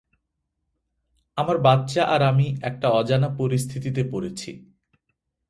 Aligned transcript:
আমার 1.37 1.57
বাচ্চা 1.57 2.03
আর 2.05 2.21
আমি 2.21 2.47
একটা 2.61 2.87
অজানা 2.91 3.29
পরিস্থিতিতে 3.37 4.01
পড়েছি। 4.11 4.51